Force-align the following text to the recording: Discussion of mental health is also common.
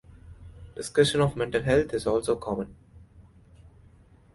Discussion 0.75 1.21
of 1.21 1.35
mental 1.35 1.61
health 1.61 1.93
is 1.93 2.07
also 2.07 2.35
common. 2.35 2.75